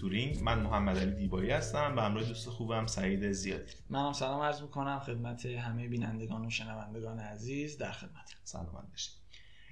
[0.00, 0.42] تورینگ.
[0.42, 3.72] من محمد علی دیبایی هستم و همراه دوست خوبم سعید زیادی.
[3.90, 9.12] منم سلام عرض می‌کنم خدمت همه بینندگان و شنوندگان عزیز در خدمت سلام باشید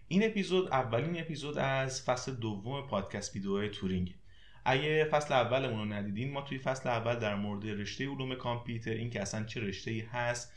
[0.09, 4.15] این اپیزود اولین اپیزود از فصل دوم پادکست ویدیویی تورینگ.
[4.65, 9.11] اگه فصل اولمون رو ندیدین ما توی فصل اول در مورد رشته علوم کامپیوتر این
[9.11, 10.53] که اصلا چه رشته ای هست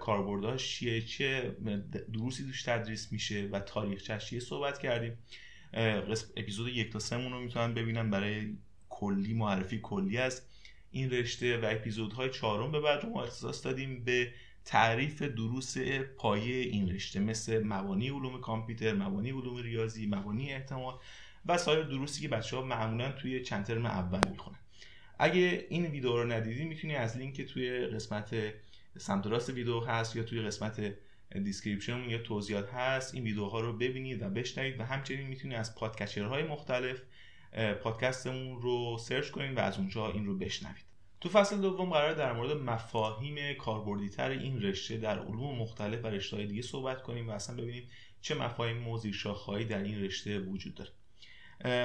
[0.00, 1.56] کاربرداش چیه چه
[2.12, 5.18] دروسی توش تدریس میشه و تاریخش چیه صحبت کردیم.
[6.36, 8.10] اپیزود یک تا سه رو می‌تونن ببینن.
[8.10, 8.54] برای
[8.88, 10.42] کلی معرفی کلی از
[10.90, 14.32] این رشته و اپیزودهای چهارم به بعد رو ما اختصاص دادیم به
[14.64, 15.78] تعریف دروس
[16.16, 17.20] پایه این رشته.
[17.20, 20.94] مثل مبانی علوم کامپیوتر، مبانی علوم ریاضی، مبانی احتمال
[21.46, 24.58] و سایر دروسی که بچه ها معمولا توی چند ترم اول می‌خونن.
[25.18, 28.34] اگه این ویدیو رو ندیدی می‌تونی از لینک توی قسمت
[28.98, 30.94] سمت راست ویدیو هست یا توی قسمت
[31.44, 33.14] description یا توضیحات هست.
[33.14, 37.02] این ویدیوها رو ببینید و بشنوید و همچنین می‌تونید از podcatcher های مختلف
[37.82, 40.84] پادکستمون رو سرچ کنید و از اونجا این رو بشنوید.
[41.20, 46.06] تو فصل دوم قراره در مورد مفاهیم کاربردی تر این رشته در علوم مختلف و
[46.06, 47.88] رشته های دیگه صحبت کنیم و اصلا ببینیم
[48.20, 50.90] چه مفاهیم و زیرشاخه‌هایی در این رشته وجود داره.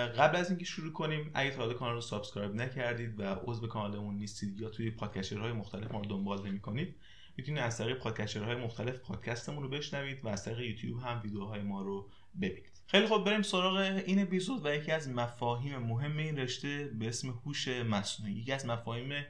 [0.07, 4.59] قبل از اینکه شروع کنیم اگه تا کانال رو subscribe نکردید و عضو کانالمون نیستید
[4.59, 6.95] یا توی podcatcher های مختلف ما رو دنبال نمی‌کنید
[7.37, 11.81] می‌تونید از طریق پادکسترهای مختلف پادکستمون رو بشنوید و از طریق یوتیوب هم ویدیوهای ما
[11.81, 12.09] رو
[12.41, 12.81] ببینید.
[12.87, 17.29] خیلی خوب بریم سراغ این اپیزود و یکی از مفاهیم مهم این رشته به اسم
[17.29, 18.33] هوش مصنوعی.
[18.33, 19.25] یکی از مفاهیم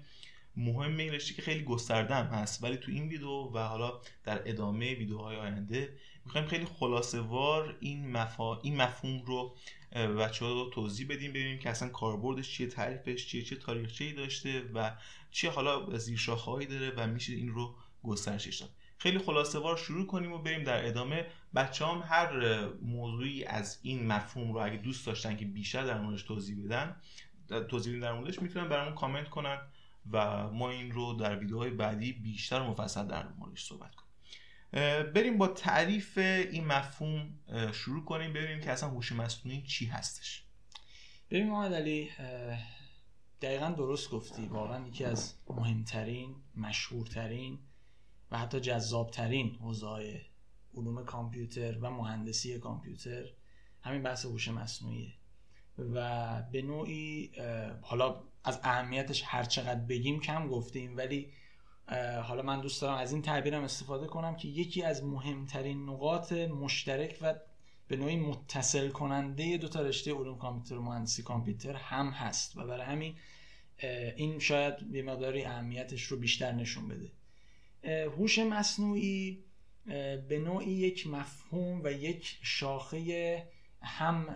[0.55, 4.93] مهم این رشته که خیلی گسترده هست ولی تو این ویدیو و حالا در ادامه
[4.93, 8.59] ویدیوهای آینده می‌خوایم خیلی خلاصه وار این, مفا...
[8.61, 9.55] این مفهوم رو
[9.95, 14.61] بچه رو توضیح بدیم ببینیم که اصلا کاربردش چیه تعریفش چیه چه تاریخچه ای داشته
[14.73, 14.91] و
[15.31, 20.31] چه حالا زیرشاخه‌هایی داره و میشه این رو گسترشش داد خیلی خلاصه وار شروع کنیم
[20.31, 21.27] و بریم در ادامه.
[21.55, 26.23] بچه هم هر موضوعی از این مفهوم رو اگه دوست داشتن که بیشتر در موردش
[26.23, 26.95] توضیح بدن
[27.69, 29.61] توضیح در موردش می‌تونن برامون کامنت کنن
[30.11, 34.11] و ما این رو در ویدیوهای بعدی بیشتر مفصل در موردش صحبت کنیم.
[35.13, 37.39] بریم با تعریف این مفهوم
[37.73, 40.43] شروع کنیم ببینیم که اصلا هوش مصنوعی چی هستش.
[41.29, 42.09] ببین محمد علی
[43.41, 44.45] دقیقا درست گفتی.
[44.45, 47.59] واقعا یکی از مهمترین مشهورترین
[48.31, 50.19] و حتی جذابترین حوزه‌های
[50.73, 53.25] علوم کامپیوتر و مهندسی کامپیوتر
[53.81, 55.13] همین بحث هوش مصنوعیه.
[55.77, 57.31] و به نوعی
[57.81, 61.33] حالا از اهمیتش هر چقدر بگیم کم گفتیم ولی
[62.23, 67.17] حالا من دوست دارم از این تعبیرم استفاده کنم که یکی از مهمترین نقاط مشترک
[67.21, 67.35] و
[67.87, 72.67] به نوعی متصل کننده دو تا رشته علوم کامپیوتر و مهندسی کامپیوتر هم هست و
[72.67, 73.15] برای همین
[74.15, 77.11] این شاید یه مقداری اهمیتش رو بیشتر نشون بده.
[78.17, 79.43] هوش مصنوعی
[80.29, 83.43] به نوعی یک مفهوم و یک شاخه
[83.81, 84.35] هم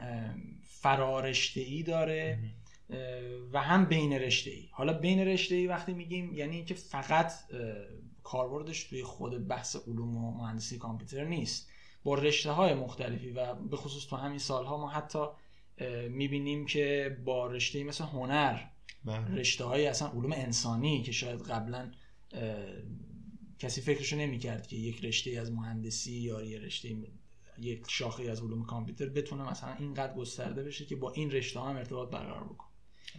[0.64, 2.40] فرارشته ای داره
[3.54, 7.32] و هم بین رشته ای حالا بین رشته ای وقتی میگیم یعنی اینکه فقط
[8.24, 11.70] کاربردش توی خود بحث علوم و مهندسی کامپیوتر نیست.
[12.04, 15.26] با رشته های مختلفی و به خصوص تو همین سالها ما حتی
[16.10, 18.60] می‌بینیم که با رشته مثل هنر
[19.06, 19.36] بله.
[19.36, 21.92] رشته های اصلا علوم انسانی که شاید قبلا
[23.66, 26.96] کسی فکرشو نمی‌کرد که یک رشته از مهندسی یا یه رشته
[27.60, 31.76] یک شاخه از علوم کامپیوتر بتونه مثلا اینقدر گسترده بشه که با این رشته هم
[31.76, 32.70] ارتباط برقرار بکنه.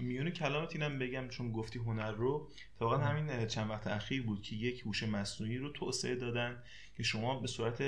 [0.00, 2.48] میونه کلامت اینم بگم چون گفتی هنر رو
[2.80, 6.62] واقعا همین چند وقت اخیر بود که یک هوش مصنوعی رو توسعه دادن
[6.96, 7.82] که شما به صورت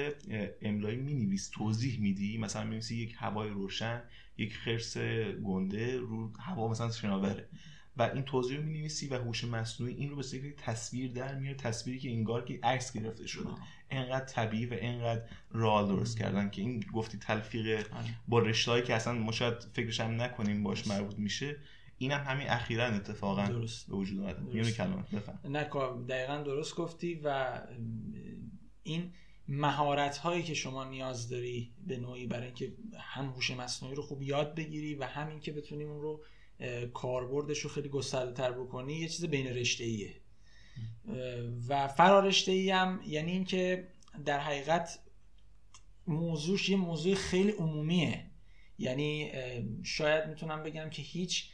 [0.63, 2.39] املایی مینویس توضیح میدی.
[2.39, 4.03] مثلا می‌نویسی یک هوای روشن
[4.39, 4.99] یک خرس
[5.45, 7.49] گنده رو هوا مثلا شناوره.
[7.99, 11.57] و این توضیح رو می‌نویسی و هوش مصنوعی این رو به شکلی تصویر در میاره
[11.57, 13.49] تصویری که انگار که عکس گرفته شده.
[13.91, 17.87] انقدر طبیعی و انقدر رال درست کردن که این گفتی تلفیق
[18.29, 21.57] با رشتهایی که اصلا ما شاید فکرش هم نکنیم باش مربوط میشه.
[21.99, 23.89] این هم همین اخیرا اتفاقا درست.
[23.89, 24.57] به وجود اومده.
[24.57, 25.39] یعنی کلمات بفهم.
[25.45, 25.65] نه
[26.09, 27.61] دقیقا درست گفتی و
[28.83, 29.13] این
[29.49, 34.23] مهارت هایی که شما نیاز داری به نوعی برای اینکه هم هوش مصنوعی رو خوب
[34.23, 36.25] یاد بگیری و همین که بتونی اون رو
[36.95, 40.15] کاربردش رو خیلی گسترده تر بکنی یه چیز بین رشته ایه
[41.69, 43.89] و فرارشته ای هم یعنی اینکه
[44.25, 44.99] در حقیقت
[46.07, 48.25] موضوعش یه موضوع خیلی عمومیه.
[48.79, 49.33] یعنی
[49.83, 51.51] شاید می‌تونم بگم که هیچ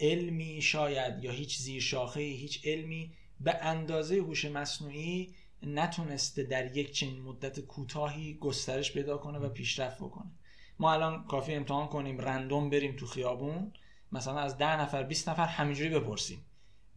[0.00, 6.92] علمی شاید یا هیچ زیر شاخه هیچ علمی به اندازه هوش مصنوعی نتونسته در یک
[6.92, 10.30] چنین مدت کوتاهی گسترش پیدا کنه و پیشرفت بکنه.
[10.78, 13.72] ما الان کافی امتحان کنیم رندوم بریم تو خیابون.
[14.12, 16.44] مثلا از ده نفر 20 نفر همینجوری بپرسیم.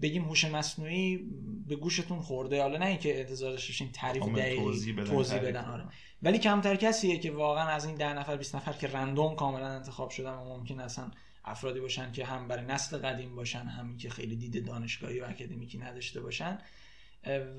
[0.02, 1.30] بگیم هوش مصنوعی
[1.68, 2.62] به گوشتون خورده.
[2.62, 5.66] حالا نه اینکه انتظار داشته تعریف دقیقی توضیح بدن, توضیح بدن.
[5.66, 5.86] آره.
[6.22, 10.10] ولی کمتر کسیه که واقعا از این ده نفر 20 نفر که رندوم کاملا انتخاب
[10.10, 11.12] شدن و ممکن اصلا
[11.46, 15.78] افرادی باشن که هم برای نسل قدیم باشن هم که خیلی دید دانشگاهی و اکادمیکی
[15.78, 16.58] نداشته باشن.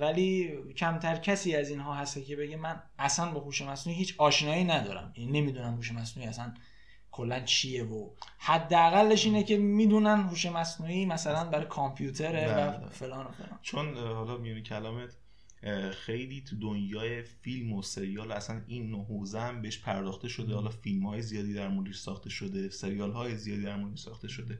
[0.01, 4.65] ولی کمتر کسی از اینها هست که بگه من اصلا با هوش مصنوعی هیچ آشنایی
[4.65, 5.13] ندارم.
[5.17, 6.55] یعنی نمی‌دونم هوش مصنوعی اصلا
[7.12, 12.88] کلا چیه و حداقلش اینه که می‌دونن هوش مصنوعی مثلا برای کامپیوتره و بله.
[12.88, 13.59] فلان و فلان.
[13.62, 15.17] چون حالا میونی کلامت
[15.93, 20.55] خیلی تو دنیای فیلم و سریال اصلا این حوزه هم بهش پرداخته شده.
[20.55, 24.58] حالا فیلم های زیادی در موردش ساخته شده سریال های زیادی در موردش ساخته شده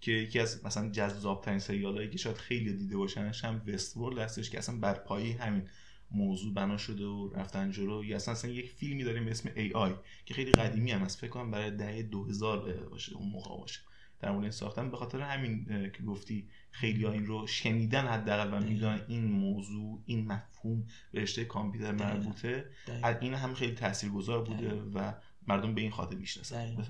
[0.00, 3.96] که یکی از مثلا جذاب ترین سریال هایی که شاید خیلی دیده باشنش هم وست
[4.18, 5.68] هستش که اصلا بر پایه همین
[6.10, 8.04] موضوع بنا شده و رفتن جلو.
[8.04, 9.94] یا اصلا, اصلا یک فیلمی داریم به اسم ای آی
[10.26, 11.18] که خیلی قدیمی هم هست.
[11.18, 13.80] فکر کنم برای دهه 2000 باشه اون موقع باشه.
[14.20, 14.90] در مورد این ساختن.
[14.90, 15.64] به خاطر همین
[15.96, 21.20] که گفتی خیلی ها این رو شنیدن حداقل و می‌دونن این موضوع این مفهوم به
[21.22, 22.70] رشته کامپیوتر مربوطه.
[23.02, 25.12] از این هم خیلی تاثیرگذار بوده و
[25.46, 26.86] مردم به این خاطر می‌شناسن.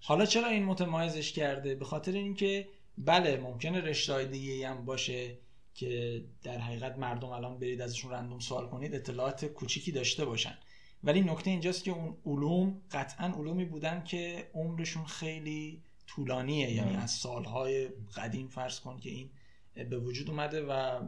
[0.00, 2.68] حالا چرا این متمایزش کرده؟ به خاطر اینکه
[2.98, 5.38] بله ممکنه رشته دیگه هم باشه.
[5.74, 10.58] که در حقیقت مردم الان برید ازشون رندوم سوال کنید اطلاعات کوچیکی داشته باشن.
[11.04, 16.70] ولی نکته اینجاست که اون علوم قطعا علومی بودن که عمرشون خیلی طولانیه.
[16.70, 19.30] یعنی از سالهای قدیم فرض کن که این
[19.74, 21.00] به وجود اومده و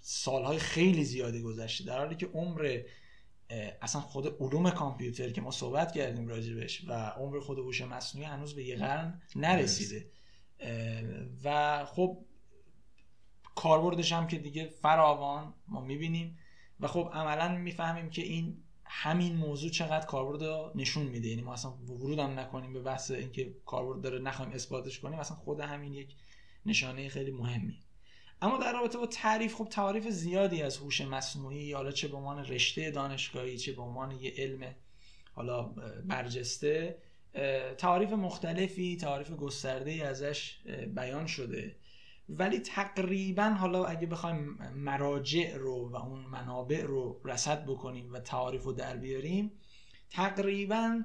[0.00, 1.84] سالهای خیلی زیادی گذشته.
[1.84, 2.80] در حالی که عمر
[3.82, 8.54] اصلا خود علوم کامپیوتر که ما صحبت کردیم راجبش و عمر خود هوش مصنوعی هنوز
[8.54, 10.10] به یه قرن نرسیده.
[11.44, 12.18] و خب
[13.58, 16.38] کاربردش هم که دیگه فراوان ما می‌بینیم
[16.80, 21.28] و خب عملا می‌فهمیم که این همین موضوع چقدر کاربرد نشون میده.
[21.28, 25.18] یعنی ما اصلا ورود هم نکنیم به بحث اینکه کاربرد داره نخوایم اثباتش کنیم.
[25.18, 26.14] اصلا خود همین یک
[26.66, 27.80] نشانه خیلی مهمی.
[28.42, 32.44] اما در رابطه با تعریف خب تعریف زیادی از هوش مصنوعی حالا چه به عنوان
[32.44, 34.74] رشته دانشگاهی چه به عنوان یه علم
[35.32, 35.62] حالا
[36.04, 36.98] برجسته
[37.78, 40.58] تعریف مختلفی تعریف گسترده ازش
[40.94, 41.76] بیان شده.
[42.28, 48.64] ولی تقریبا حالا اگه بخوایم مراجع رو و اون منابع رو رصد بکنیم و تعاریف
[48.64, 49.52] رو در بیاریم
[50.10, 51.02] تقریبا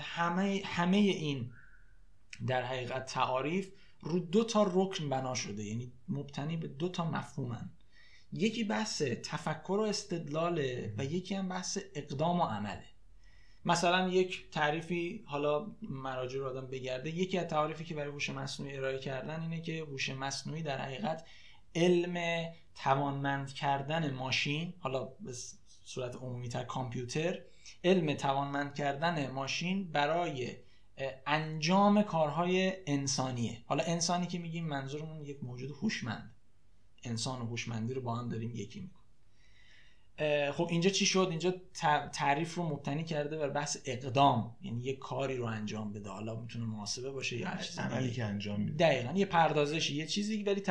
[0.00, 1.52] همه, همه این
[2.46, 7.70] در حقیقت تعاریف رو دو تا رکن بنا شده یعنی مبتنی به دو تا مفهومن.
[8.32, 12.84] یکی بحث تفکر و استدلاله و یکی هم بحث اقدام و عمله.
[13.64, 18.76] مثلا یک تعریفی حالا مراجع رو آدم بگرده یکی از تعریفی که برای هوش مصنوعی
[18.76, 21.26] ارائه کردن اینه که هوش مصنوعی در حقیقت
[21.74, 25.32] علم توانمند کردن ماشین حالا به
[25.84, 27.38] صورت عمومی تر کامپیوتر
[27.84, 30.56] علم توانمند کردن ماشین برای
[31.26, 33.62] انجام کارهای انسانیه.
[33.66, 36.34] حالا انسانی که میگیم منظورمون یک موجود هوشمند.
[37.02, 38.99] انسان و هوشمندی رو با هم داریم یکی می‌کنیم.
[40.52, 41.54] خب اینجا چی شد؟ اینجا
[42.12, 44.56] تعریف رو مبتنی کرده بر بحث اقدام.
[44.62, 46.10] یعنی یه کاری رو انجام بده.
[46.10, 48.86] حالا می‌تونه محاسبه باشه یا هر چیزی عملی که انجام میده.
[48.86, 49.12] دقیقا.
[49.12, 50.62] یه پردازشی یه چیزی ولی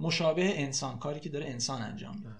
[0.00, 2.30] مشابه انسان کاری که داره انسان انجام میده.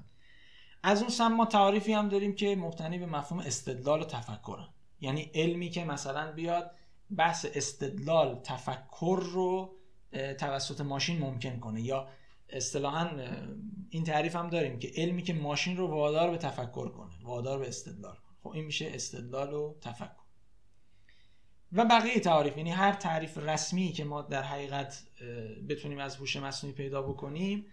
[0.83, 4.69] از اون سم ما تعریفی هم داریم که مبتنی به مفهوم استدلال و تفکرن
[5.01, 6.71] یعنی علمی که مثلا بیاد
[7.17, 9.77] بحث استدلال تفکر رو
[10.39, 12.09] توسط ماشین ممکن کنه یا
[12.49, 13.11] اصطلاحا
[13.91, 17.69] این تعریف هم داریم که علمی که ماشین رو وادار به تفکر کنه وادار به
[17.69, 18.37] استدلال کنه.
[18.43, 20.25] خب این میشه استدلال و تفکر.
[21.73, 25.03] و بقیه تعریف یعنی هر تعریف رسمی که ما در حقیقت
[25.69, 27.67] بتونیم از هوش مصنوعی پیدا بکنیم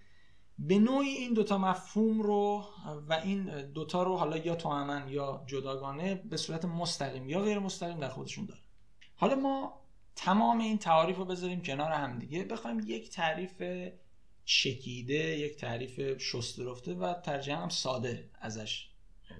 [0.59, 2.65] به نوعی این دوتا مفهوم رو
[3.09, 7.99] و این دوتا رو حالا یا توامن یا جداگانه به صورت مستقیم یا غیر مستقیم
[7.99, 8.61] در خودشون داره
[9.15, 9.81] حالا ما
[10.15, 12.43] تمام این تعریف رو بذاریم کنار هم دیگه.
[12.43, 13.61] بخوایم یک تعریف
[14.45, 18.87] چکیده یک تعریف شسترفته و ترجمه هم ساده ازش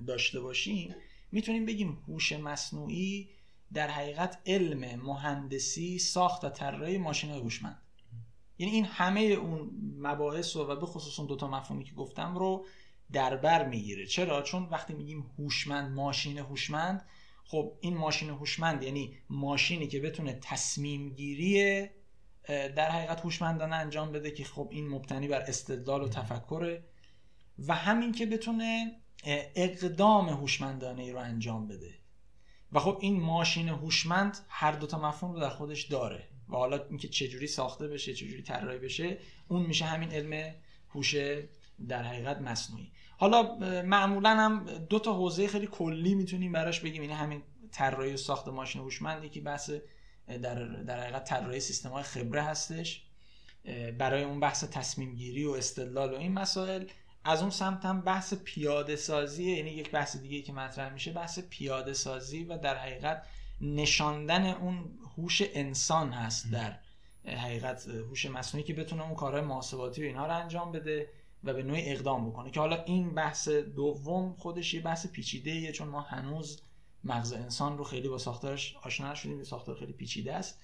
[0.08, 0.96] داشته باشیم.
[1.31, 3.29] می‌تونیم بگیم هوش مصنوعی
[3.74, 7.81] در حقیقت علم مهندسی ساخت و طراحی ماشین هوشمند.
[8.60, 12.65] یعنی این همه اون مباحث و به خصوص اون دوتا مفهومی که گفتم رو
[13.12, 14.05] در بر می‌گیره.
[14.05, 17.05] چرا؟ چون وقتی میگیم هوشمند ماشین هوشمند
[17.46, 21.89] خب این ماشین هوشمند یعنی ماشینی که بتونه تصمیم گیری
[22.75, 26.84] در حقیقت هوشمندانه انجام بده که خب این مبتنی بر استدلال و تفکره
[27.67, 28.91] و همین که بتونه
[29.55, 31.93] اقدام هوشمندانه ای رو انجام بده.
[32.72, 36.27] و خب این ماشین هوشمند هر دوتا مفهوم رو در خودش داره.
[36.50, 39.17] و حالا اینکه چجوری ساخته بشه چجوری طراحی بشه
[39.48, 40.55] اون میشه همین علم
[40.89, 41.15] هوش
[41.88, 42.91] در حقیقت مصنوعی.
[43.17, 47.01] حالا معمولا هم دو تا حوزه خیلی کلی می‌تونیم براش بگیم.
[47.01, 49.72] این همین طراحی و ساخت ماشین هوشمند یکی بحث
[50.38, 53.03] در در حقیقت طراحی سیستم های خبره هستش
[53.97, 56.85] برای اون بحث تصمیم گیری و استدلال و این مسائل.
[57.23, 61.39] از اون سمت هم بحث پیاده سازی یعنی یک بحث دیگه که مطرح میشه بحث
[61.39, 63.23] پیاده سازی و در حقیقت
[63.61, 66.79] نشاندن اون هوش انسان هست در
[67.25, 71.09] حقیقت هوش مصنوعی که بتونه اون کارهای محاسباتی و اینها رو انجام بده
[71.43, 72.51] و به نوعی اقدام بکنه.
[72.51, 76.61] که حالا این بحث دوم خودش یه بحث پیچیده چون ما هنوز
[77.03, 80.60] مغز انسان رو خیلی با ساختارش آشنا نشدیم ساختار خیلی پیچیده است.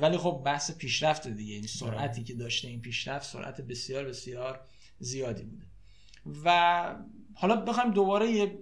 [0.00, 4.60] ولی خب بحث پیشرفت دیگه این سرعتی که داشته این پیشرفت سرعت بسیار بسیار
[4.98, 5.66] زیادی بوده.
[6.44, 6.96] و
[7.34, 8.58] حالا بخوایم دوباره یه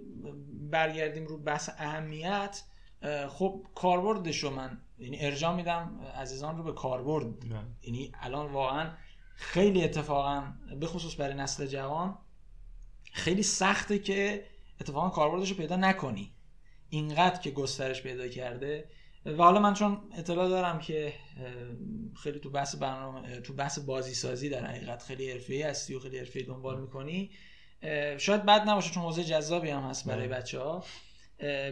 [0.71, 2.63] برگردیم رو بحث اهمیت.
[3.29, 7.45] خب کاربردش رو من یعنی ارجاع میدم عزیزان رو به کاربرد.
[7.83, 8.91] یعنی الان واقعا
[9.35, 12.17] خیلی اتفاقا به خصوص برای نسل جوان
[13.13, 14.45] خیلی سخته که
[14.81, 16.31] اتفاقا کاربردش رو پیدا نکنی.
[16.89, 18.89] اینقدر که گسترش پیدا کرده.
[19.25, 21.13] و حالا من چون اطلاع دارم که
[22.23, 26.17] خیلی تو بحث برنامه تو بحث بازی سازی در حقیقت خیلی حرفه‌ای هستی و خیلی
[26.17, 27.31] حرفه‌ای دنبال می‌کنی.
[28.17, 30.37] شاید بد نباشه چون حوزه جذابی هم هست برای بله.
[30.37, 30.83] بچه ها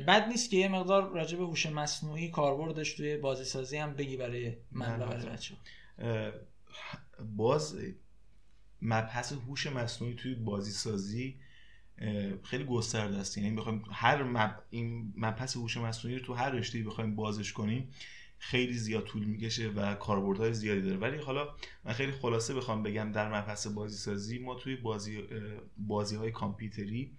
[0.08, 4.18] بد نیست که یه مقدار راجع به هوش مصنوعی کاربردش توی بازی سازی هم بگی
[4.18, 5.56] برای من و برای بچه
[7.36, 7.78] باز
[8.82, 11.40] مبحث هوش مصنوعی توی بازی سازی
[12.44, 13.38] خیلی گسترده است.
[13.38, 14.64] یعنی بخوایم هر مب...
[14.70, 17.90] این مبحث هوش مصنوعی رو تو هر رشته‌ای بخوایم بازش کنیم
[18.40, 20.98] خیلی زیاد طول می‌کشه و کاربردهای زیادی داره.
[20.98, 21.48] ولی حالا
[21.86, 25.24] من خیلی خلاصه بخوام بگم در مبحث بازی سازی ما توی بازی
[25.78, 27.12] بازی های کامپیوتری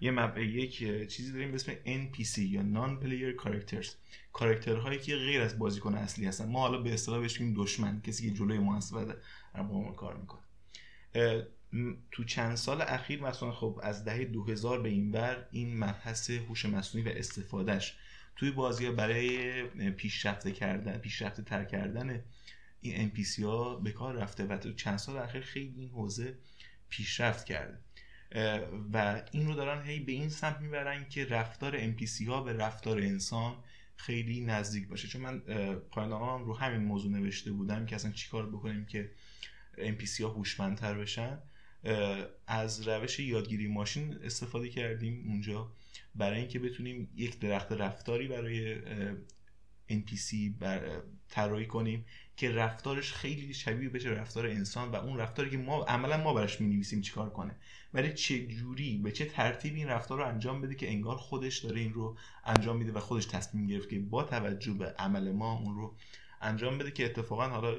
[0.00, 0.38] یه مب...
[0.38, 3.88] یک چیزی داریم به اسم NPC یا Non Player Characters.
[4.32, 6.48] کاراکترهایی که غیر از بازیکن اصلی هستن.
[6.48, 9.04] ما حالا به اصطلاح بهش دشمن کسی که جلوی ما هست و
[9.56, 10.42] با ما کار می‌کنه.
[12.12, 16.64] تو چند سال اخیر مثلا خب از دهه 2000 به این ور این مبحث هوش
[16.64, 17.96] مصنوعی و استفادهش
[18.36, 22.24] توی بازی برای پیشرفته کردن پیشرفته تر کردن
[22.80, 26.34] این NPC ها به کار رفته و تو چند سال اخیر خیلی این حوزه
[26.88, 27.78] پیشرفت کرده.
[28.92, 32.98] و این رو دارن هی به این سمت می‌برن که رفتار NPC ها به رفتار
[32.98, 33.56] انسان
[33.96, 35.08] خیلی نزدیک باشه.
[35.08, 35.40] چون من
[35.90, 39.10] پایان رو همین موضوع نوشته بودم که اصلا چیکار بکنیم که
[39.76, 41.38] NPC ها هوشمندتر بشن.
[42.46, 45.72] از روش یادگیری ماشین استفاده کردیم اونجا
[46.14, 48.76] برای اینکه بتونیم یک درخت رفتاری برای
[49.90, 51.02] NPC بر...
[51.30, 52.04] طراحی کنیم
[52.36, 56.60] که رفتارش خیلی شبیه بشه رفتار انسان و اون رفتاری که ما عملا ما براش
[56.60, 57.56] نویسیم چیکار کنه.
[57.94, 61.80] ولی چه جوری به چه ترتیب این رفتار رو انجام بده که انگار خودش داره
[61.80, 65.74] این رو انجام میده و خودش تصمیم گرفت که با توجه به عمل ما اون
[65.74, 65.96] رو
[66.40, 67.74] انجام بده که اتفاقا حالا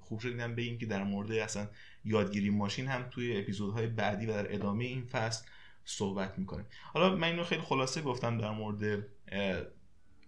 [0.00, 1.68] خوب شد اینم بگیم که در مورد اصلا
[2.04, 5.46] یادگیری ماشین هم توی اپیزودهای بعدی و در ادامه این فصل
[5.84, 6.66] صحبت می‌کنیم.
[6.92, 9.06] حالا من اینو خیلی خلاصه گفتم در مورد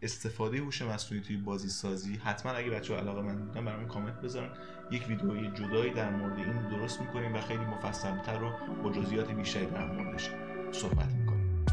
[0.03, 4.57] استفاده هوش مصنوعی توی بازی سازی حتما اگه بچه علاقه من بودن برام کامنت بذارن.
[4.91, 9.67] یک ویدئوی جدایی در مورد این درست می‌کنیم و خیلی مفصلتر و با جزئیات بیشتری
[9.67, 10.31] در موردش
[10.73, 11.65] صحبت می‌کنیم.